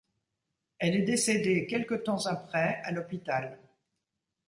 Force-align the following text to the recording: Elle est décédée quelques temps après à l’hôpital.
Elle 0.79 0.95
est 0.95 1.03
décédée 1.03 1.67
quelques 1.67 2.01
temps 2.01 2.25
après 2.25 2.81
à 2.85 2.91
l’hôpital. 2.91 3.59